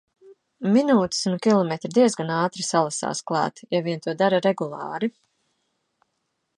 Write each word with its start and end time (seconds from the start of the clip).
Minūtes 0.77 1.19
un 1.31 1.35
km 1.47 1.91
diezgan 1.99 2.33
ātri 2.37 2.65
salasās 2.69 3.23
klāt, 3.33 3.63
ja 3.77 3.83
vien 3.89 4.03
to 4.07 4.19
dara 4.23 4.41
regulāri. 4.49 5.13